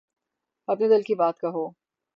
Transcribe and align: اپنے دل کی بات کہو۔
اپنے 0.67 0.87
دل 0.89 1.01
کی 1.01 1.15
بات 1.15 1.39
کہو۔ 1.39 1.65